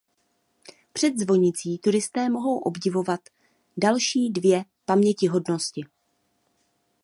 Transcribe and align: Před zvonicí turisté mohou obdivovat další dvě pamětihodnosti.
Před 0.93 1.17
zvonicí 1.17 1.77
turisté 1.77 2.29
mohou 2.29 2.57
obdivovat 2.57 3.19
další 3.77 4.29
dvě 4.29 4.65
pamětihodnosti. 4.85 5.85